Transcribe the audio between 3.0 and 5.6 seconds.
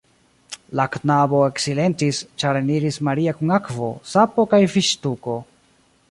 Maria kun akvo, sapo kaj viŝtuko.